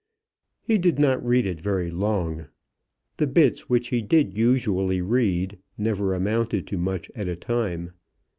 [0.63, 2.47] He did not read it very long.
[3.17, 7.91] The bits which he did usually read never amounted to much at a time.